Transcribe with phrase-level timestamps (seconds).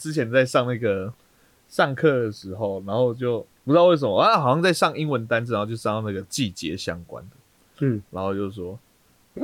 [0.00, 1.12] 之前在上那个
[1.68, 7.36] 上课的时候，然后就不知道为什么啊，好像在上英文单词，然后就上到那个季节相关的，
[7.80, 8.76] 嗯，然后就说，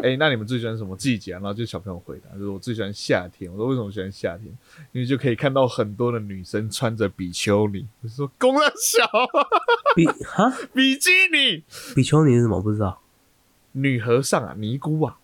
[0.02, 1.38] 哎、那你们最喜欢什么季节啊？
[1.40, 3.52] 然后就小朋友回答，就是我最喜欢夏天。
[3.52, 4.46] 我说为什么喜欢夏天？
[4.92, 7.86] 因为就可以看到很多的女生穿着比丘尼。
[8.00, 9.04] 我说公然小
[9.94, 11.62] 比哈比基尼，
[11.94, 12.60] 比丘尼是什么？
[12.60, 12.98] 不知道
[13.72, 15.18] 女和尚啊，尼姑啊，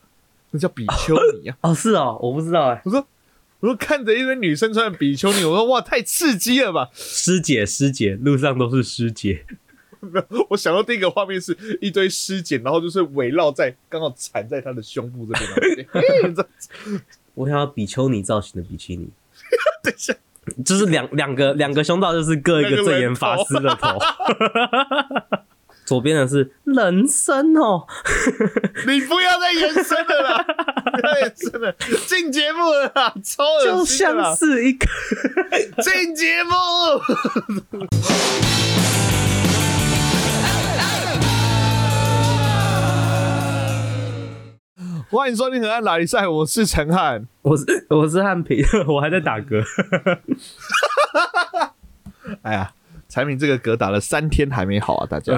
[0.51, 1.57] 那叫比丘尼啊。
[1.63, 2.83] 哦，是哦，我不知道哎。
[2.85, 3.05] 我说。
[3.63, 6.91] 我说看着一堆女生穿着比丘尼，我说哇，太刺激了吧！
[6.95, 9.47] 师姐，师姐，路上都是师姐。
[10.51, 15.87] 我想到第一个画面是一堆尸检，然后就是围绕在刚好缠在她的胸部这边
[17.35, 19.09] 我想要比丘尼造型的比基尼，
[19.81, 20.13] 等一下，
[20.65, 23.97] 就是两两个两个胸罩，就是各一个正言法师的头。
[25.93, 27.87] 左边的是人参哦，
[28.89, 30.43] 你不要再延伸了啦，
[30.91, 31.71] 不要延伸了，
[32.09, 34.87] 进节目了啦，超就恶心的啦像，是一个
[35.85, 36.51] 进节目。
[45.11, 47.29] 欢迎收听《河岸拉力赛》，我是陈汉。
[47.43, 49.63] 我是我是汉平，我还在打嗝。
[52.41, 52.73] 哎呀，
[53.13, 55.35] 产品这个嗝打了三天还没好啊，大家。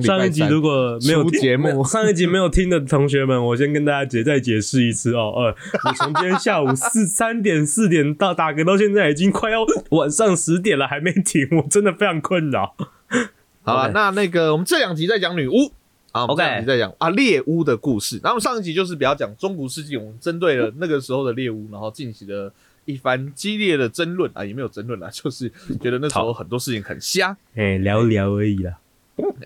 [0.00, 5.32] 上一集如果没有节目 上一集没有听的同学们，我先跟大家解再解释一次哦。
[5.34, 5.56] 呃，
[5.88, 12.76] 我从今天下午四 三点四点到打嗝到现在，已经快要晚上十点了，还没停，我真的非常困扰。
[13.62, 15.72] 好了那那个我们这两集在讲女巫
[16.12, 18.20] 啊，我们 OK 这两集在讲啊猎巫的故事。
[18.22, 22.52] 然后上一集就是比较讲中古世纪，我们针对了那个时候的猎巫，然后进行了
[22.92, 27.36] 一番激烈的争论啊，也没有争论啦， 就是觉得那时候很多事情很瞎。
[27.54, 28.78] 哎、聊聊而已啦。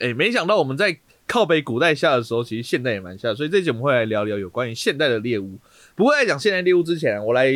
[0.01, 5.59] 哎、没想到我们在靠北古代下的时候，其实现代也蛮下，所以这集我们会来聊聊有关于现代的猎物。
[5.95, 7.51] 不过在讲现代猎物之前，我来，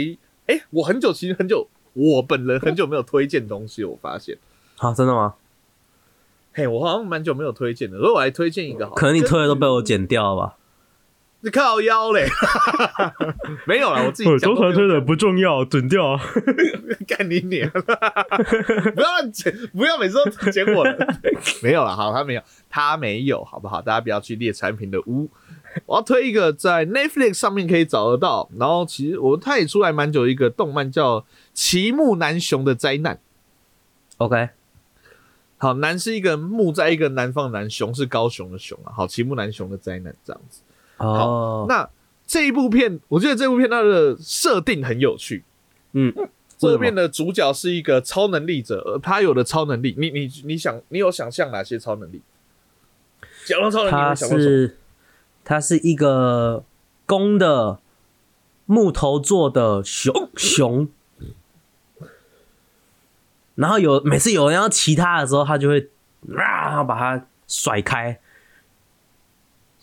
[0.46, 4.36] 哎、我很久其实很久，我本人很久没有推荐东西，我发现，
[4.76, 5.34] 好， 真的吗？
[6.52, 10.57] 嘿，我好像蛮久没有推荐的，所以我来推荐一个好，可能你跟推的都被我剪掉了吧？
[11.40, 12.26] 你靠腰嘞，
[13.64, 16.20] 没有了，我自己讲都没有的不重要，准掉啊。
[17.06, 21.14] 干你脸，不要乱剪，不要每次都剪我的，
[21.62, 23.80] 没有了，好，他没有，他没有，好不好？
[23.80, 25.30] 大家不要去列产品的污。
[25.86, 31.20] 我要推一个在 Netflix 上面可以找得到，然后其实我他也出来蛮久一个动漫叫
[31.54, 33.14] 《奇木南雄的灾难》。
[34.16, 34.48] OK，
[35.56, 38.90] 好，南是一个木在一个南方的南，雄是高雄的雄啊。
[38.92, 40.62] 好，奇木南雄的灾难这样子。
[40.98, 41.88] 哦，那
[42.26, 45.44] 这一部片，我觉得这部片它的设定很有趣。
[45.92, 46.12] 嗯，
[46.58, 52.20] 这部片的主角是一个超能力者，而他有的超能力，你你你想，你有想象哪些超能力？
[53.46, 54.40] 讲到超能力，你它会想到什么？
[54.42, 54.76] 是
[55.44, 56.64] 他是一个
[57.06, 57.78] 公的
[58.66, 60.88] 木头做的熊 熊，
[63.54, 65.88] 然后有每次有人要骑它的时候，它就会
[66.36, 68.20] 啊把它甩开，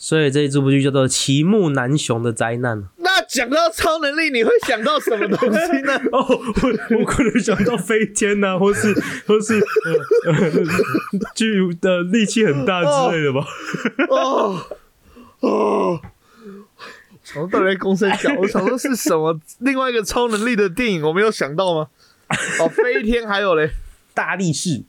[0.06, 2.78] 所以这一部剧叫做《奇木南雄的灾难》。
[2.98, 6.00] 那讲到超能力，你会想到什么东西呢？
[6.14, 8.94] 哦，我我可能想到飞天呐、或是
[9.26, 10.52] 或是呃呃
[11.34, 13.48] 巨的力气很大之类的吧。
[14.08, 14.62] 哦
[15.40, 16.00] 哦，
[17.38, 21.88] 我到底在公声讲， 我想说是什么另外一个超能力的电影，我没有想到吗？
[22.60, 23.72] 哦，飞天，还有嘞，
[24.14, 24.84] 大力士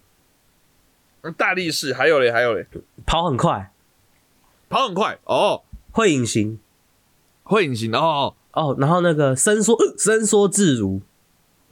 [1.39, 2.67] 大力士，还有嘞，还有嘞，
[3.07, 3.73] 跑很快，
[4.69, 5.63] 跑很快哦，
[5.93, 6.59] 会隐形
[7.43, 11.01] 会隐形哦，哦，然后那个伸缩呃伸缩自如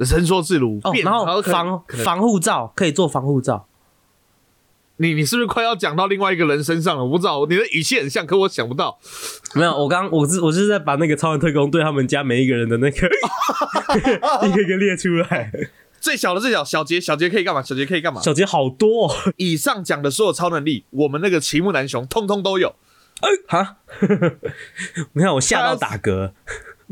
[0.00, 3.66] 伸缩自如，哦，然后防防护罩可以做防护罩，
[4.97, 7.05] 你你是不是快要讲到另外一个人身上了？
[7.05, 8.99] 我不知道，你的语气很像，可我想不到。
[9.55, 13.09] 没有，我刚我是我是在把那个超人特工对他们家每一个人的那个
[14.49, 15.50] 一个一个列出来，
[16.00, 17.62] 最小的最小，小杰，小杰可以干嘛？
[17.62, 18.21] 小杰可以干嘛？
[18.21, 22.75] 小杰好多、哦，以上讲的所有超能力，我们那个奇木南雄通通都有。
[23.47, 23.77] 哈，
[25.13, 26.33] 你看我吓到打嗝，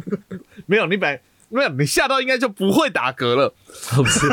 [0.67, 3.55] 没有，你本来没有，你吓到应该就不会打嗝了。
[3.95, 4.27] 不是。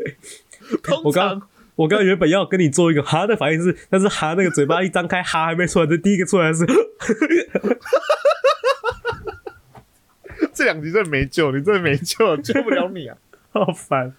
[0.82, 6.66] 通我刚常我刚原本要跟你做一个哈的反应是，但是哈那个嘴巴一张开，哈还没出来，这第一个出来的是，
[10.52, 13.16] 这两集真的没救，你真的没救，救不了你啊！
[13.52, 14.14] 好烦。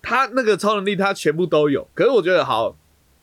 [0.00, 2.76] 他那个超能力他全部都有，可是我觉得好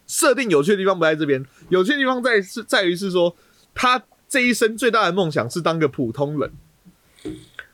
[0.08, 3.36] 设定有趣的地方不在这边，有趣的地方在是在于是说
[3.74, 6.52] 他这一生最大的梦想是当个普通人。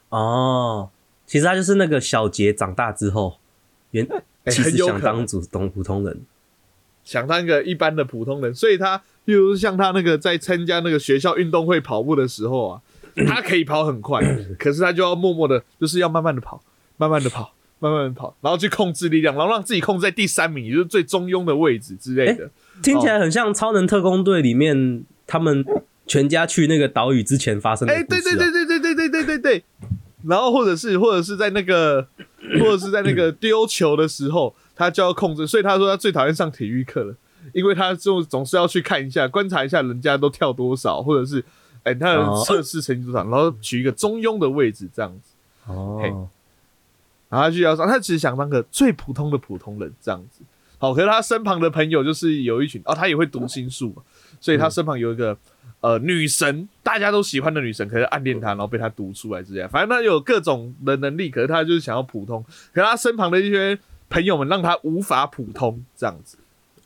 [0.10, 0.89] 哦，
[1.25, 3.38] 其实他就是那个小杰长大之后，
[3.92, 4.07] 原
[4.48, 6.22] 其实想当普通普通人。
[7.04, 12.81] 想当一个一般的普通人，所以他，例如像他那个在参加那个学校运动会跑步的时候啊，
[13.27, 14.22] 他可以跑很快，
[14.60, 16.62] 可是他就要默默的，就是要慢慢的跑，
[16.98, 22.48] 慢慢的跑，慢慢跑，然后去控制力量，然后让自己控制在第三名，也就是最中庸的位置之类的。
[22.83, 25.66] 听起来很像《超能特工队》里面他们
[26.06, 27.98] 全家去那个岛屿之前发生的、啊。
[27.98, 29.63] 哎，对对对对对对对对对对。
[30.24, 32.07] 然后或者是或者是在那个
[32.60, 37.16] 或者是在那个丢球的时候，他就要控制，所以他说他最讨厌上体育课了，
[37.51, 41.44] 因为他就总是要去看一下、观察一下人家都跳多少，或者是
[41.81, 45.31] 哎他的测试成绩多少，然后取一个中庸的位置这样子。
[45.66, 46.30] 哦。
[47.31, 50.44] 然后他就要上，他只是想当个最普通的普通人这样子。
[50.78, 54.01] 好，可是他身旁的朋友就是有一群哦，他也会读心术嘛，
[54.42, 55.38] 所以他身旁有一个
[55.80, 59.66] 呃女神，大家都喜欢的女神，可是暗恋他，然后被他读出来之类。
[59.68, 62.44] 反正他有各种的能力，可是他就是想要普通，
[62.74, 63.77] 可是他身旁的一些
[64.10, 66.38] 朋友们让他无法普通这样子。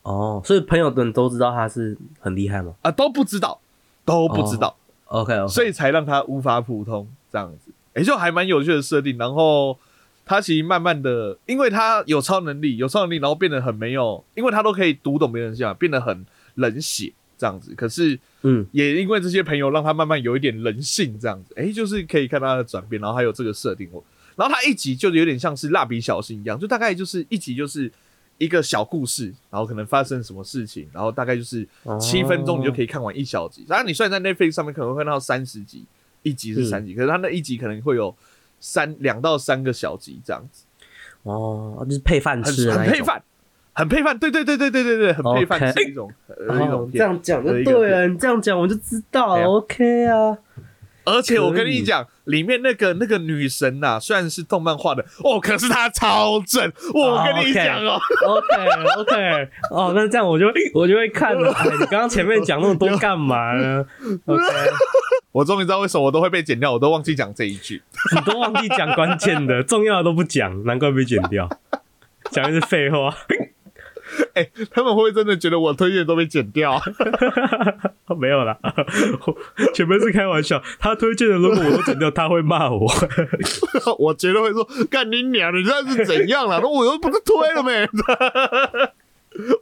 [0.03, 2.75] 哦，所以朋友们都知道他是很厉害吗？
[2.81, 3.59] 啊，都不知道，
[4.03, 4.75] 都不知道。
[5.07, 9.17] 哦、OK，所以才让他无法普通这样子，也就还蛮有趣的设定。
[9.17, 9.79] 然后。
[10.25, 16.25] 他其实慢慢的，因为他有超能力，有超能力，然后变得很没有，因为他都可以读懂别人想法，变得很
[16.55, 17.75] 冷血这样子。
[17.75, 23.87] 可是，嗯，也因为这些朋友让他慢慢有一点人性这样子，哎，就是可以看他的转变，然后还有这个设定。
[24.35, 27.91] 然后他一集就有点像是蜡笔小新一样，就大概就是一集就是
[28.39, 31.67] 一个小故事，然后可能发生什么事情，然后大概就是
[32.01, 33.63] 七分钟你就可以看完一小集。
[33.67, 35.85] 当然，你虽然在 Netflix 上面可能会看到三十集，
[36.23, 38.15] 一集是三集，可是他那一集可能会有。
[38.65, 40.65] 三两到三个小级这样子，
[41.21, 43.21] 哦，就是配饭吃，很配饭，
[43.73, 50.35] 很配饭，对对对对对对对，很配饭吃一种，一种这样讲就对了，你这样讲我就知道，OK 啊。
[51.05, 61.49] 而且我跟你讲，里面那个那个女神呐，虽然是动漫画的哦，可是她超正，我跟你讲哦，OK OK，哦，那这样我就我就会看了。
[61.79, 63.85] 你刚刚前面讲那么多干嘛呢？
[64.25, 64.43] OK。
[65.31, 67.81] 我终于知道为什么我都会被剪掉，我都忘记讲这一句，
[68.15, 71.49] 你都忘记讲关键的，重要的都不讲，难怪被剪掉，
[72.31, 73.13] 讲的是废话。
[74.35, 76.79] 哎，他们会不会真的觉得我推荐都被剪掉？
[78.19, 78.57] 没有啦，
[79.73, 80.61] 前面是开玩笑。
[80.77, 82.85] 他推荐的如果我都剪掉，他会骂我。
[83.97, 85.51] 我绝对会说：“干你娘！
[85.57, 86.59] 你这是怎样了？
[86.61, 87.87] 那我又不是推了没？”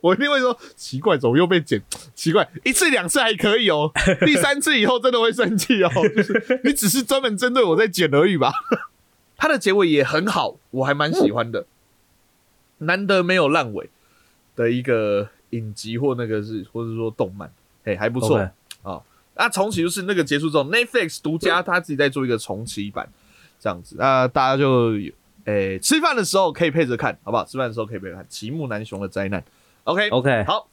[0.01, 1.81] 我一定会说奇怪，怎么又被剪？
[2.13, 3.91] 奇怪，一次两次还可以哦，
[4.25, 5.89] 第三次以后真的会生气哦。
[6.15, 8.51] 就是你只是专门针对我在剪而已吧？
[9.35, 11.65] 他的结尾也很好，我还蛮喜欢的，
[12.79, 13.89] 难得没有烂尾
[14.55, 17.51] 的一个影集或那个是或者说动漫，
[17.83, 18.37] 哎，还不错
[18.83, 19.01] 啊。
[19.35, 23.09] 那重启就是那个结束之后，Netflix 独家他自己在做一个重启版，
[23.59, 24.91] 这样子，那大家就
[25.45, 27.43] 诶吃饭的时候可以配着看，好不好？
[27.43, 29.41] 吃饭的时候可以配着看《奇木南雄的灾难》。
[29.85, 30.67] OK OK，好，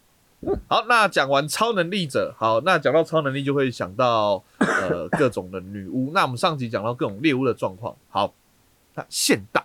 [0.68, 6.10] 好，那讲完超能力者，好，那讲到超能力就会想到呃各种的女巫。
[6.14, 8.34] 那我们上集讲到各种猎巫的状况，好，
[8.94, 9.64] 那现代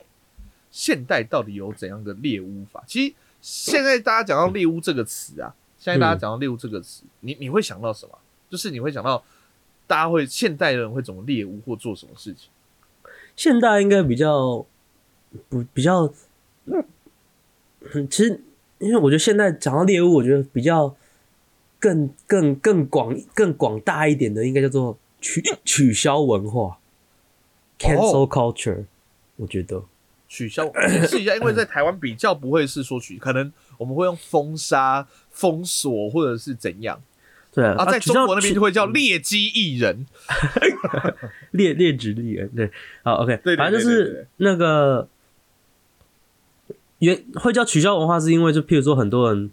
[0.71, 2.81] 现代到底有怎样的猎巫法？
[2.87, 3.13] 其实
[3.45, 8.17] 现在大家讲到猎巫这个词啊，现在大家讲到猎巫这个词，你你会想到什么？
[8.49, 9.23] 就是你会想到
[9.85, 12.49] 大家会现代人会怎么猎巫或做什么事情？
[13.35, 14.65] 现代应该比较
[15.47, 16.11] 不比较，
[18.09, 18.41] 其实。
[18.77, 20.93] 因为我觉得现在讲到猎物，我觉得比较
[21.79, 26.77] 更更更广更广大一点的，应该叫做取取消文化
[27.79, 28.83] ，cancel culture。
[29.37, 29.81] 我觉得
[30.35, 37.01] 取消解释一下，因为在台湾比较不会是说取，可能我们会用封杀、封锁或者是怎样。
[37.53, 40.05] 对啊，在中国那边就会叫劣迹艺人，
[41.51, 42.49] 劣劣质艺人。
[42.55, 42.69] 对，
[43.03, 45.07] 好，OK，反正就是那个。
[46.99, 49.51] 原会叫取消文化，是因为就譬如说很多人，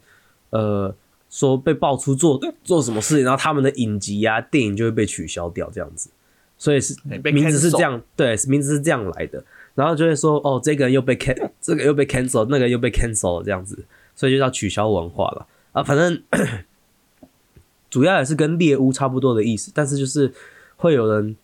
[0.50, 0.94] 呃，
[1.28, 6.08] 说被爆出做做什么事情，然后他们的影集啊、电影就会被取消掉这样子，
[6.56, 15.82] 所以是名字是这样，对，名字是这样来的，然后就会说哦，这个又被 can，这个又被 cancel，那个又被 cancel 这样子，所以就叫取消文化了啊。
[15.82, 16.22] 反正
[17.90, 20.32] 主要也是跟猎巫差不多的意思，但是就是
[20.76, 21.36] 会有人，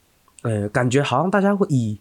[0.43, 1.99] 呃，感觉好像大家会以。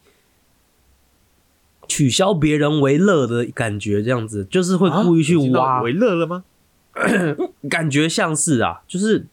[1.90, 6.44] 取消别人为乐的感觉，这样子就是会故意去挖为乐了吗？
[7.70, 9.26] 感觉像是啊，就是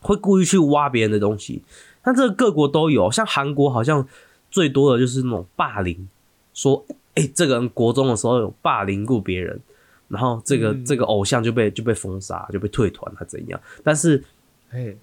[0.00, 1.62] 会故意去挖别人的东西。
[2.02, 4.08] 但这个各国都有，像韩国好像
[4.50, 6.08] 最多的就是那种霸凌，
[6.54, 6.84] 说
[7.14, 9.60] 哎，这个人国中的时候有霸凌过别人，
[10.08, 13.60] 然后这个这个偶像就被就被封杀，就被退团，他怎样？
[13.82, 14.22] 但是
[14.70, 14.94] 哎，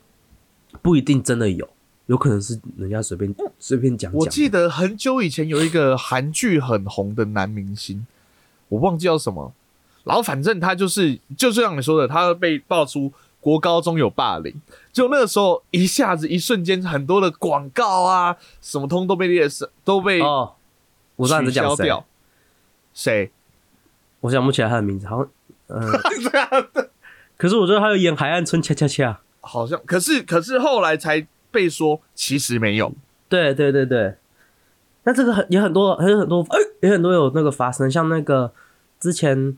[0.82, 1.68] 不一定真的有。
[2.08, 4.20] 有可能是人家随便随便讲讲。
[4.20, 8.06] 我记得很久以前有一个韩剧很红的男明星，
[8.68, 9.54] 我忘记叫什么。
[10.04, 13.10] 然后反正他就是就是像你说的，他被爆出
[13.44, 14.56] 国高中有霸凌，
[14.94, 20.54] 就那个时候一下子一瞬间很多的广告啊，什么通都被列是都被哦
[21.18, 22.04] 我知道你取在讲谁。
[22.94, 23.32] 谁？
[24.22, 25.30] 我想不起来他的名字，好像
[25.68, 25.82] 呃，
[27.36, 29.12] 可是我觉得他有演《海岸村恰恰恰》。
[29.42, 32.94] 好像，可是可是后来才被说其实没有。
[33.28, 34.16] 对对对对，
[35.04, 36.46] 那这个很也很多，还有很多，
[36.82, 38.54] 也很多有那个发生，像那个
[39.00, 39.58] 之前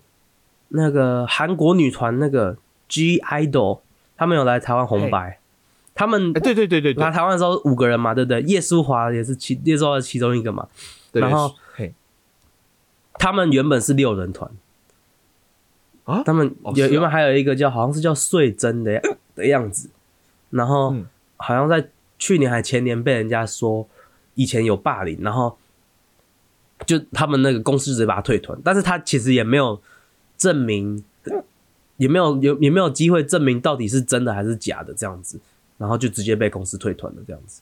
[0.70, 3.80] 那个韩国女团那个 G Idol，
[4.18, 5.40] 他们有来台湾红白，
[5.94, 7.04] 他们哎，对对对对对。
[7.04, 8.42] 来，台湾的时候五个人嘛，对不对？
[8.42, 10.68] 叶舒华也是其叶舒华的其中一个嘛，
[11.12, 11.94] 对然后嘿，
[13.14, 14.50] 他们原本是六人团。
[16.06, 16.22] 啊？
[16.24, 19.02] 他们原、原本还有一个叫好像是叫穗珍的
[19.36, 19.90] 的样子，
[20.50, 21.06] 然后嗯。
[21.38, 23.86] 好像在去年还前年被人家说
[24.36, 25.58] 以前有霸凌，然后
[26.86, 29.82] 就他们那个公司直接把他退团，但是他其实也没有
[30.38, 31.04] 证明，
[31.98, 35.40] 也没有有也没有机会证明到底是真的还是假的这样子，
[35.78, 37.62] 然后就直接被公司退团了这样子。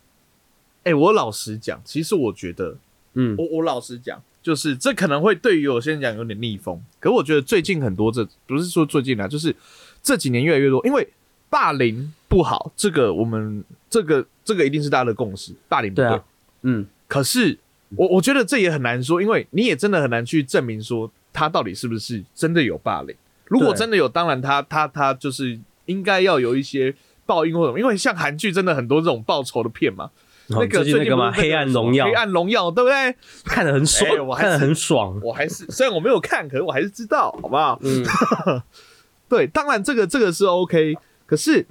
[0.83, 2.75] 哎，我老实讲，其实我觉得，
[3.13, 9.55] 嗯，我我老实讲，就是这可能会对于有些人讲有点逆风，可我觉得最近很多这不是说最近啊，就是
[10.01, 11.07] 这几年越来越多，因为
[11.49, 16.21] 霸凌不好，这个我们这个这个一定是大家的共识，霸凌不对。
[16.63, 17.57] 嗯，可是
[17.95, 23.15] 我我觉得这也很难说，因为你也真的很难去证明说他到底是不是真的有霸凌。
[23.45, 26.95] 如果真的有，当然他他他就是应该要有一些
[27.25, 30.09] 报应或什么，因为像韩剧真的很多这种报仇的片嘛，
[30.47, 32.05] 那个最近那个嘛，黑暗荣耀。
[32.05, 33.15] 黑，暗荣耀对不对？
[33.45, 35.19] 看得很爽，哎我还是看得很爽。
[35.23, 37.79] 我还是虽然我没有看，可是我还是知道，好不好？
[37.83, 38.03] 嗯，
[39.29, 40.95] 对，当然这个这个是 OK，
[41.25, 41.65] 可是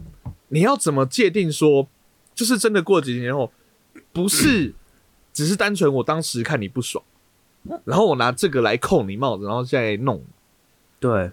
[0.49, 1.89] 你要怎么界定说，
[2.35, 3.53] 就是真的过几年后，
[4.13, 4.75] 不是
[5.33, 7.03] 只是单纯我当时看你不爽，
[7.85, 10.23] 然后我拿这个来扣你帽子，然后再弄，
[10.99, 11.31] 对，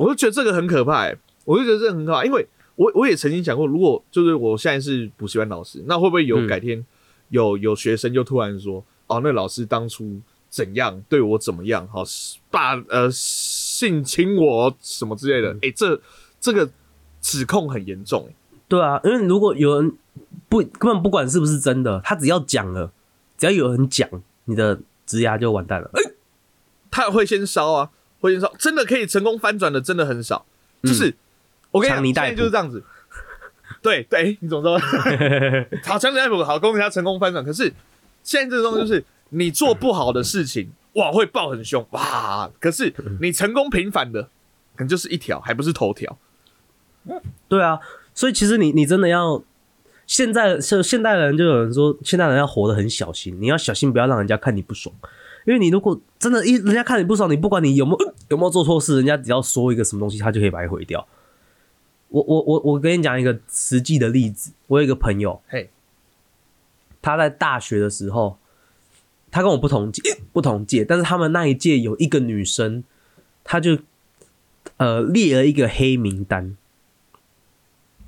[0.00, 6.82] 我就觉得这个很可怕、欸，我就觉得这个很可怕，因为我我也曾经想过，如果就是我现在是补习班老师，那会不会有嗯改天
[7.28, 12.02] 有有学生就突然说，哦，那老师当初怎样对我怎么样，好
[12.50, 16.00] 霸呃性侵我什么之类的，诶，这
[16.40, 16.70] 这个
[17.20, 18.34] 指控很严重、欸，
[18.68, 19.92] 对啊，因为如果有人
[20.48, 22.90] 不根本不管是不是真的，他只要讲了，
[23.36, 24.08] 只要有人讲，
[24.46, 25.90] 你的职涯就完蛋了。
[26.90, 30.46] 他会先烧啊，会先烧，真的可以成功翻转的真的很少，
[30.82, 31.14] 就是、
[31.72, 32.82] 我跟你讲，就是这样子。
[33.82, 34.78] 对对，你怎么说？
[35.84, 37.42] 好，强尼戴普好，恭喜他成功翻转。
[37.42, 37.72] 可是
[38.22, 42.50] 现在这个东西就是你做不好的事情，哇，会爆很凶，哇！
[42.60, 44.24] 可是你成功平反的，
[44.76, 46.18] 可能就是一条，还不是头条。
[47.48, 47.80] 对啊，
[48.12, 49.42] 所以其实你你真的要
[50.06, 54.94] 现在是现代人就有人说，现代人要活得很小心，你要小心不要让人家看你不爽，
[55.44, 61.06] 因为你如果真的一人家看你不爽，你不管你有没有有没有做错事，人家只要说一个什么东西，他就可以把你毁掉。
[62.08, 65.70] 我我我我跟你讲一个实际的例子，我有一个朋友，嘿，
[67.00, 68.36] 他在大学的时候，
[69.30, 72.82] 他跟我不同届，不同届，但是他们那一届有一个女生，
[73.44, 73.78] 她就
[74.76, 76.56] 呃列了一个黑名单，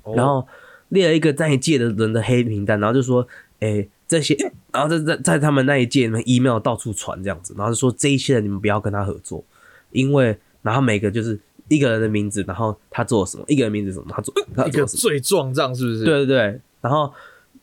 [0.03, 0.13] 哦。
[0.15, 0.47] 然后
[0.89, 3.25] 列了一个那一届的人的黑名单，然后就说，
[3.59, 4.35] 诶、这些，
[4.71, 9.43] 然后在在在他们那一届里面 email 到处传这样子，然后就说这一些人你们不要跟他合作，
[9.89, 17.11] 因为然后每个就是一个人的名字，然后他做什么，一个人名字什么，他做 他一个罪状，这样是不是？，对对对，然后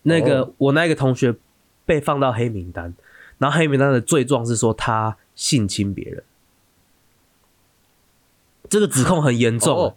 [0.03, 0.55] 那个、哦。
[0.59, 1.33] 我那个同学
[1.87, 2.93] 被放到黑名单，
[3.39, 6.25] 然后黑名单的罪状是说他性侵别人，
[8.69, 9.97] 这个指控很严重，哦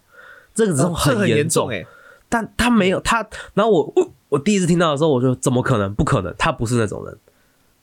[0.54, 1.84] 这个指控很严严重哎、
[2.30, 5.94] 但他没有他，然后我我我第一次听到的时候，我就怎么可能？
[5.94, 7.18] 不可能，他不是那种人。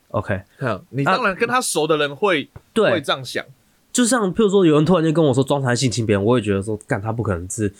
[0.08, 3.44] OK，看你当然跟他熟的人会、会，这样想，
[3.92, 7.72] 就像譬如说有人突然间跟我说装才性侵别人，我也觉得说干他不可能是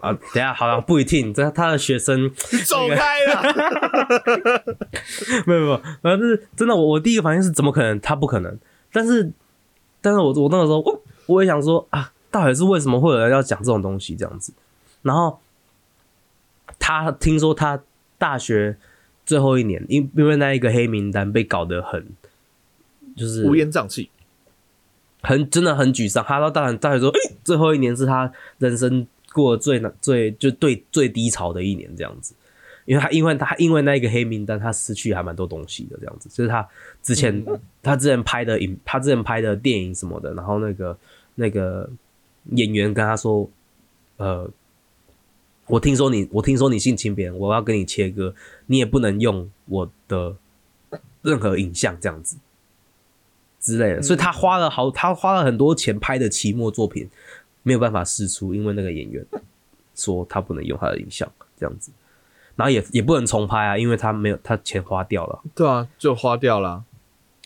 [0.00, 2.30] 啊，等下好像，不一定，这他的学生
[2.66, 3.42] 走开了！
[5.46, 7.98] 没有没有，反正是真的，我我第一个反应是怎么可能？
[8.00, 8.58] 他不可能。
[8.92, 9.32] 但是，
[10.02, 14.52] 但是我我那个时候我我也想说啊，到底是为什么会有人要讲这种东西这样子？
[15.00, 15.40] 然后
[16.88, 17.82] 他听说他
[18.16, 18.78] 大学
[19.26, 22.06] 最后一年，因因为那一个黑名单被搞得很
[23.14, 24.08] 就是乌烟瘴气，
[25.20, 26.24] 很真的很沮丧。
[26.24, 32.34] 他到大大学说，诶、最后一年是他人生过最难、最就最最低潮的一年，这样子。
[32.86, 36.30] 因为他因为他因为那一个黑名单，他失去还蛮多东西的，这样子。
[36.30, 36.66] 就是他
[37.02, 37.44] 之前、
[37.82, 40.96] 他之前拍的影，他之前拍的电影什么的，然后那个
[41.34, 41.90] 那个
[42.52, 43.46] 演员跟他说，
[44.16, 44.50] 呃。
[45.68, 48.34] 我听说你，我听说你性侵别人，我要跟你切割，
[48.66, 50.36] 你也不能用我的
[51.22, 52.36] 任何影像这样子。
[53.60, 57.10] 之类的，所以他花了好，他花了很多钱拍的期末作品，
[57.62, 59.24] 没有办法试出，因为那个演员
[59.94, 61.90] 说他不能用他的影像这样子，
[62.56, 66.84] 然后也也不能重拍啊，因为他没有他钱花掉了，对啊，就花掉了。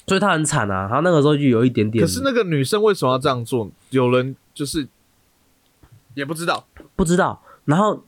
[0.07, 0.87] 所以他很惨啊。
[0.89, 3.71] 他那个时候就有一点点，可是那个女生为什么要这样做？
[3.91, 4.87] 有人就是
[6.15, 7.43] 也不知道，不知道。
[7.65, 8.05] 然后，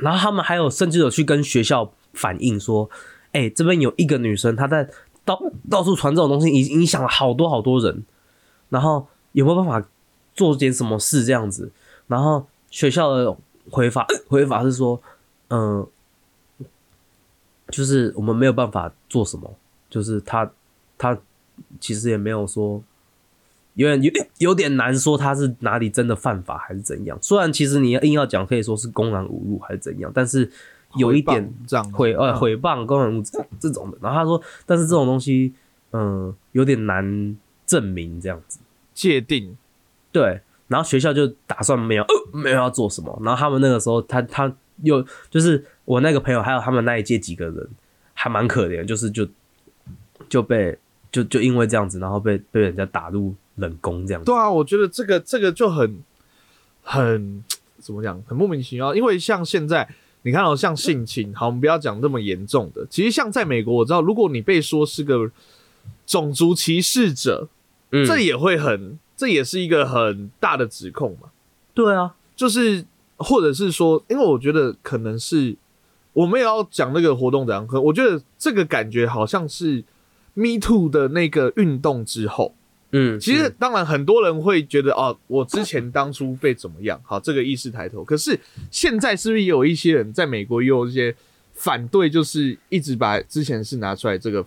[0.00, 2.88] 然后他们还有甚至有去跟学校反映说，
[3.32, 4.88] 哎、这边有一个女生，她在
[5.24, 8.04] 到到处传这种东西，影影响了好多好多人。
[8.70, 9.88] 然后有没有办法
[10.34, 11.70] 做点什么事这样子？
[12.06, 13.36] 然后学校的
[13.70, 15.00] 回法回法是说，
[15.48, 15.86] 嗯、
[17.70, 19.54] 就是我们没有办法做什么，
[19.88, 20.50] 就是他
[20.96, 21.18] 他
[21.80, 22.82] 其实也没有说，
[23.78, 27.16] 有点有有点难说他是哪里真的犯法还是怎样。
[27.22, 30.50] 虽然其实你硬要讲，可以说是公然侮辱还是怎样，但是
[30.96, 33.98] 有一点这样毁呃嗯毁谤公然侮辱这种的。
[34.02, 35.54] 然后他说，但是这种东西，
[35.92, 38.58] 嗯、有点难证明这样子。
[38.94, 39.56] 界定
[40.10, 47.68] 对，然后学校就打算没有、呃、没有要做什么，然后他们那个时候他他又就是我那个朋友还有他们那一届几个人
[48.12, 49.24] 还蛮可怜，就是就
[50.28, 50.76] 就被
[51.12, 54.26] 就就因为这样子，然后被被人家打入冷宫这样子。
[54.26, 55.98] 对啊，我觉得这个这个就很
[56.82, 57.44] 很
[57.78, 58.94] 怎么讲，很莫名其妙。
[58.94, 59.88] 因为像现在
[60.22, 62.86] 你看到、像性侵，好，我们不要讲那么严重的。
[62.90, 65.30] 其实像在美国，我知道，如果你被说是个
[66.06, 67.48] 种族歧视者，
[67.92, 71.28] 嗯这也会很，这也是一个很大的指控嘛。
[71.72, 72.84] 对啊，就是
[73.16, 75.56] 或者是说，因为我觉得可能是
[76.12, 79.84] 我们也要讲那个活动怎样，可我觉得这个感觉好像是
[80.34, 82.54] Me Too 的那个运动之后。
[82.90, 88.02] 嗯，其实当然很多人会觉得哦，我之前当初被怎么样，好，这个意识抬头。
[88.02, 88.38] 可是
[88.70, 91.14] 现在是不是也有一些人在美国也有一些
[91.52, 94.44] 反对，就是一直把之前是拿出来这个，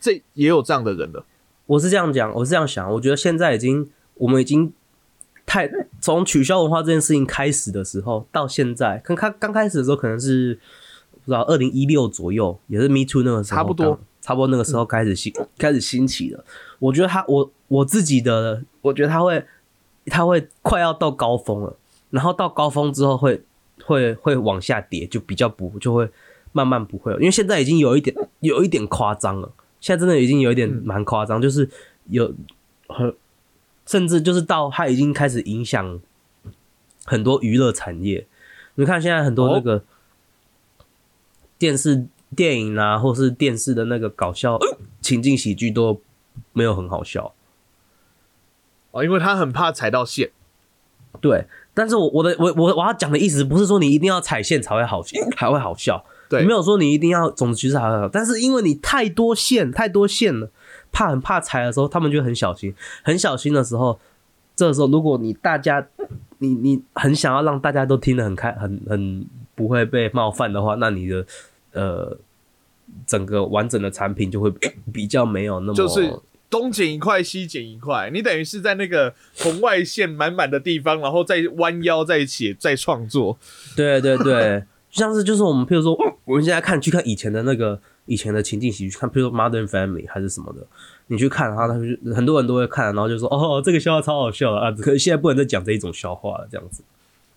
[0.00, 1.24] 这也有这样的人了。
[1.66, 4.72] 我是这样讲，我是这样想，我觉得现在已经我们已经
[5.44, 5.68] 太
[6.00, 10.56] 从取消文化这件事情开始的时候到现在，刚刚刚开始的时候可能是
[11.10, 16.44] 不知道二零一六左右，也是 Me Too 那个时候，差不多，差不多那个时候开始兴、开始兴起的。
[16.78, 19.44] 我觉得他我我自己的，我觉得他会
[20.06, 21.76] 他会快要到高峰了，
[22.10, 23.42] 然后到高峰之后会
[23.84, 26.08] 会会往下跌，就比较不就会
[26.52, 29.52] 慢慢不会了，因为现在已经有一点有一点夸张了。
[29.78, 31.68] 现在真的已经有一点蛮夸张，就是
[32.08, 32.34] 有
[32.88, 33.14] 很
[33.84, 36.00] 甚至就是到它已经开始影响
[37.04, 38.26] 很多娱乐产业。
[38.76, 39.84] 你看现在很多那个
[41.58, 44.58] 电视、电影啊，或是电视的那个搞笑
[45.00, 46.00] 情境喜剧都
[46.52, 47.32] 没有很好笑。
[48.96, 50.30] 哦，因为他很怕踩到线。
[51.20, 60.50] 对，但是我我的我我我要讲的意思不是说你一定要踩线才会好才会好笑， 对，没有说你一定要种族歧视还会好，但是因为你太多线太多线了，
[60.92, 63.98] 怕很怕踩的时候，他们就很小心，很小心的时候，
[64.54, 65.86] 这个时候如果你大家
[66.38, 71.24] 你你很想要让大家都听得很开很很不会被冒犯的话，那你的
[71.72, 72.18] 呃
[73.06, 74.52] 整个完整的产品就会
[74.92, 76.12] 比较没有那么就是
[76.48, 83.38] 东剪一块，西剪一块，你等于是在那个红外线满满的地方，然后再弯腰在一起再创作。
[83.74, 90.64] 对对对， 像是就是我们，譬如说，我们现在看去看以前的那个以前的情境喜剧，看譬如说《Modern Family》还是什么的，
[91.08, 96.82] 你去看，然后他们就很多人都会看，然后就说 哦，这个笑话超好笑的啊，可是现在不能再讲这一种笑话了，这样子。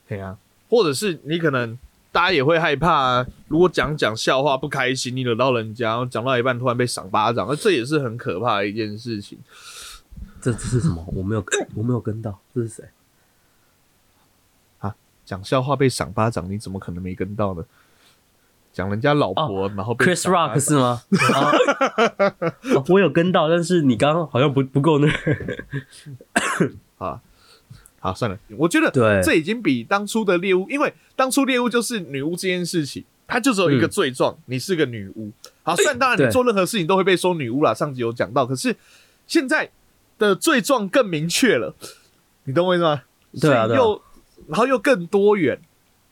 [0.07, 0.37] 对啊，
[0.69, 1.77] 或者是你可能
[2.11, 9.37] 大家也会害怕、啊，如果讲讲笑话不开心，你惹到人家，然后讲到一半突然被赏巴掌，那这也是很可怕的一件事情。
[10.41, 11.05] 这这是什么？
[11.15, 11.45] 我没有
[11.75, 12.83] 我没有跟到，这是谁？
[14.79, 14.95] 啊
[15.25, 17.63] 讲笑话被赏巴掌，你怎么可能没跟到呢？
[18.71, 21.01] 讲人家老婆，然后 Chris Rock 是吗？
[21.35, 26.73] 哦哦我有跟到，但是你刚刚好像不不够那个。
[27.05, 27.21] 啊。
[27.99, 35.31] 好，算了，我觉得对这已经比当初的猎物，因为当初猎物就是女巫这件事情，它就只有一个嗯罪状，你是个女巫。
[35.63, 38.75] 好，虽然当然你做任何事情都会被说女巫啦，上集有讲到，可是
[39.27, 39.69] 现在
[40.17, 41.75] 的罪状更明确了，
[42.45, 43.03] 你懂我意思吗？
[43.39, 44.01] 对啊又
[44.47, 45.59] 然后又更多元，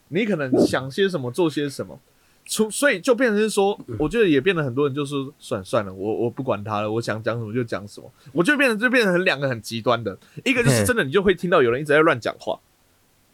[0.10, 2.00] 你可能想些什么做些什么。
[2.48, 8.12] 出，所以就变成是说，我觉得也变得很多人就说算算了，我我不管他了，我想讲什么就讲什么。
[8.32, 12.60] 我就变成就变成很两个很极端的，一个就是真的你就会听到有人一直在乱讲话，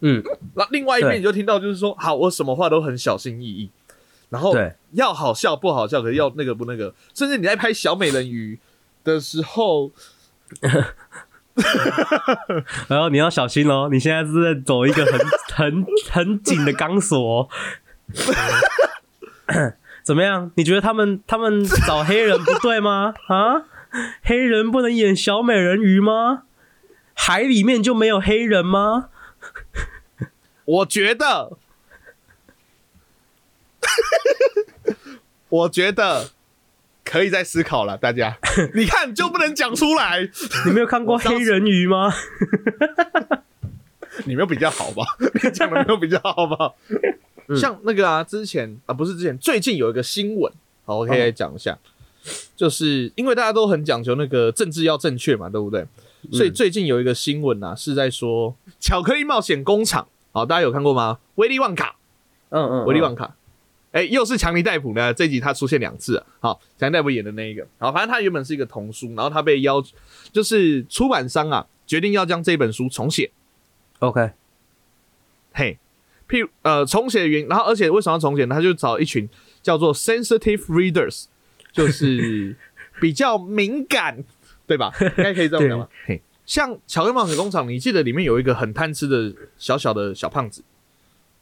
[0.00, 0.22] 嗯，
[0.54, 3.70] 那另外一边你就听到就是说，好，我什么话都很小心翼翼，
[4.30, 4.74] 然后对。
[4.92, 8.60] 要好笑不好笑，可是要那个不那个，甚至你在拍小美人鱼
[9.02, 9.90] 的时候，
[12.86, 15.18] 然后你要小心哦，你现在是在走一个很
[15.52, 17.48] 很很紧的钢索哦、
[20.02, 20.50] 怎么样？
[20.56, 23.14] 你觉得他们他们找黑人不对吗？
[23.28, 23.64] 啊，
[24.22, 26.42] 黑人不能演小美人鱼吗？
[27.14, 29.08] 海里面就没有黑人吗？
[30.64, 31.58] 我觉得，
[35.48, 36.30] 我觉得
[37.04, 38.38] 可以再思考了，大家。
[38.74, 40.28] 你看就不能讲出来，
[40.66, 42.12] 你没有看过黑人鱼吗？
[44.26, 45.04] 你没有比较好吧？
[45.42, 46.72] 你讲的没有比较好吧？
[47.56, 50.52] 像那个啊，之前啊，不是之前，最近有一个新闻，
[50.84, 51.78] 好，我可以来讲一下，
[52.56, 55.86] 就是因为大家都很讲究那个政治要正确嘛，对不对？
[56.32, 61.18] 所以最近有一个新闻啊，是在说巧克力冒险工厂，好，大家有看过吗？
[61.34, 61.96] 威利旺卡，
[62.48, 63.36] 嗯嗯，威利旺卡，
[63.92, 65.12] 哎、又是强尼戴普呢。
[65.12, 69.84] 这集他出现两次啊，好，强尼戴普演的那一个，好，反正他原本是一个童书，然后他被邀，
[70.32, 73.30] 就是出版商啊决定要将这本书重写
[73.98, 74.30] ，OK，
[75.52, 75.78] 嘿，
[76.34, 78.56] 譬如呃重写的原因，然后而且为什么要重写呢？
[78.56, 79.28] 他就找一群
[79.62, 81.26] 叫做 sensitive readers，
[81.70, 82.56] 就是
[83.00, 84.24] 比较敏感，
[84.66, 84.92] 对吧？
[85.00, 85.88] 应该可以这样讲吧？
[86.06, 90.64] 嘿，像巧克力冒险工厂，你记得里面有一个很贪吃的小小的小胖子，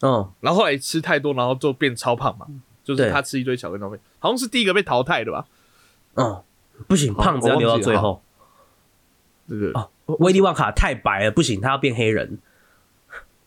[0.02, 2.46] 嗯，然后后来吃太多，然后就变超胖嘛，
[2.84, 5.46] 就是他吃一堆巧克力豆好像是第一个被淘汰的吧？
[6.16, 6.42] 嗯，
[6.86, 8.22] 不行，胖子要留到最后。
[9.48, 12.38] 这个哦威利旺卡太白了，不行，他要变黑人。